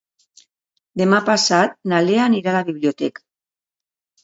Demà 1.01 1.19
passat 1.27 1.77
na 1.93 2.01
Lea 2.07 2.25
anirà 2.31 2.53
a 2.55 2.59
la 2.59 2.65
biblioteca. 2.73 3.27